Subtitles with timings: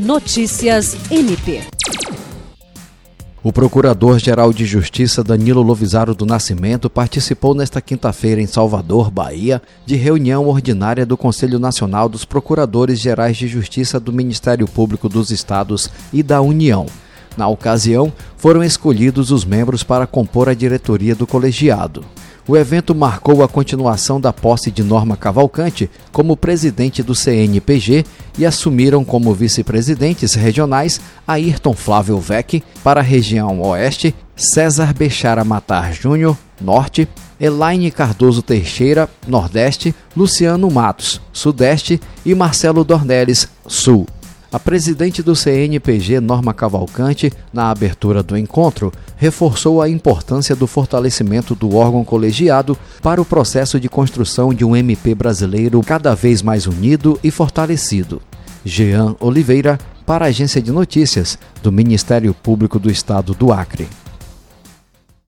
[0.00, 1.60] Notícias MP.
[3.42, 9.96] O Procurador-Geral de Justiça Danilo Lovisaro do Nascimento participou nesta quinta-feira em Salvador, Bahia, de
[9.96, 16.22] reunião ordinária do Conselho Nacional dos Procuradores-Gerais de Justiça do Ministério Público dos Estados e
[16.22, 16.86] da União.
[17.36, 22.06] Na ocasião, foram escolhidos os membros para compor a diretoria do colegiado.
[22.50, 28.04] O evento marcou a continuação da posse de Norma Cavalcante como presidente do CNPG
[28.36, 35.92] e assumiram como vice-presidentes regionais Ayrton Flávio Vec para a região Oeste, César Bechara Matar
[35.92, 37.06] Júnior, Norte,
[37.40, 44.08] Elaine Cardoso Teixeira, Nordeste, Luciano Matos, Sudeste e Marcelo Dornelles, Sul.
[44.52, 51.54] A presidente do CNPG, Norma Cavalcante, na abertura do encontro, reforçou a importância do fortalecimento
[51.54, 56.66] do órgão colegiado para o processo de construção de um MP brasileiro cada vez mais
[56.66, 58.20] unido e fortalecido.
[58.64, 63.86] Jean Oliveira, para a Agência de Notícias do Ministério Público do Estado do Acre.